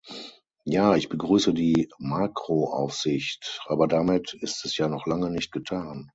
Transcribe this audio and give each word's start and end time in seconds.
Ja, 0.65 0.95
ich 0.95 1.09
begrüße 1.09 1.53
die 1.53 1.87
Makroaufsicht, 1.99 3.61
aber 3.67 3.87
damit 3.87 4.33
ist 4.33 4.65
es 4.65 4.75
ja 4.75 4.87
noch 4.87 5.05
lange 5.05 5.29
nicht 5.29 5.51
getan. 5.51 6.09